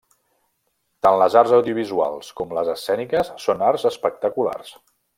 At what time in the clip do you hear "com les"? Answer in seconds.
2.41-2.75